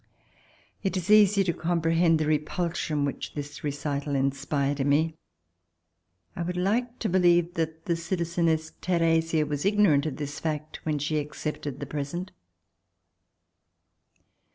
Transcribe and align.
It 0.81 0.97
is 0.97 1.11
easy 1.11 1.43
to 1.43 1.53
comprehend 1.53 2.17
the 2.17 2.25
repulsion 2.25 3.05
which 3.05 3.35
this 3.35 3.63
recital 3.63 4.15
inspired 4.15 4.79
in 4.79 4.89
me. 4.89 5.13
I 6.35 6.41
would 6.41 6.57
like 6.57 6.97
to 6.97 7.07
believe 7.07 7.53
that 7.53 7.85
the 7.85 7.93
citlzeness 7.93 8.71
Theresia 8.81 9.45
was 9.45 9.63
ignorant 9.63 10.07
of 10.07 10.15
this 10.15 10.39
fact 10.39 10.79
when 10.87 10.97
she 10.97 11.19
accepted 11.19 11.79
the 11.79 11.85
present. 11.85 12.31